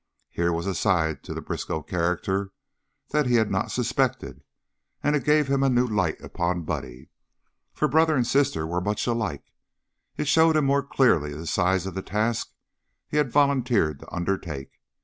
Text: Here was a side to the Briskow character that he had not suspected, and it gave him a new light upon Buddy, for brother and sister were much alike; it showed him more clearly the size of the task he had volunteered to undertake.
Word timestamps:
Here 0.31 0.51
was 0.51 0.65
a 0.65 0.73
side 0.73 1.21
to 1.25 1.33
the 1.35 1.43
Briskow 1.43 1.83
character 1.83 2.53
that 3.09 3.27
he 3.27 3.35
had 3.35 3.51
not 3.51 3.69
suspected, 3.69 4.41
and 5.03 5.15
it 5.15 5.23
gave 5.23 5.47
him 5.47 5.61
a 5.61 5.69
new 5.69 5.85
light 5.85 6.19
upon 6.21 6.63
Buddy, 6.63 7.09
for 7.71 7.87
brother 7.87 8.15
and 8.15 8.25
sister 8.25 8.65
were 8.65 8.81
much 8.81 9.05
alike; 9.05 9.51
it 10.17 10.27
showed 10.27 10.55
him 10.55 10.65
more 10.65 10.81
clearly 10.81 11.33
the 11.33 11.45
size 11.45 11.85
of 11.85 11.93
the 11.93 12.01
task 12.01 12.49
he 13.09 13.17
had 13.17 13.31
volunteered 13.31 13.99
to 13.99 14.11
undertake. 14.11 14.81